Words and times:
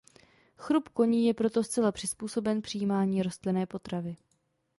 Chrup 0.57 0.89
koní 0.89 1.25
je 1.27 1.33
proto 1.33 1.63
zcela 1.63 1.91
přizpůsoben 1.91 2.61
přijímání 2.61 3.23
rostlinné 3.23 3.65
potravy. 3.65 4.15